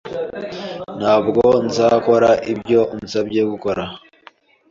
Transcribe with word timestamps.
Ntabwo 0.99 1.43
nzakora 1.65 2.29
ibyo 2.53 2.79
unsabye 2.95 3.41
gukora. 3.51 3.83